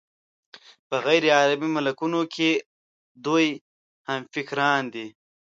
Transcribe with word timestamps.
په 0.87 0.95
غیرعربي 1.05 1.67
ملکونو 1.75 2.21
کې 2.33 2.49
د 2.59 2.61
دوی 3.25 3.47
همفکران 4.07 4.83
دي. 4.93 5.07